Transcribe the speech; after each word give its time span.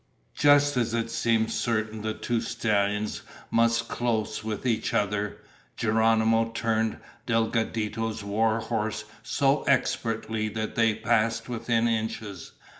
Just 0.33 0.77
as 0.77 0.95
it 0.95 1.11
seemed 1.11 1.51
certain 1.51 2.01
the 2.01 2.15
two 2.15 2.41
stallions 2.41 3.21
must 3.51 3.87
close 3.87 4.43
with 4.43 4.65
each 4.65 4.95
other, 4.95 5.37
Geronimo 5.77 6.49
turned 6.55 6.97
Delgadito's 7.27 8.23
war 8.23 8.61
horse 8.61 9.05
so 9.21 9.61
expertly 9.65 10.49
that 10.49 10.73
they 10.73 10.95
passed 10.95 11.47
within 11.47 11.87
inches. 11.87 12.53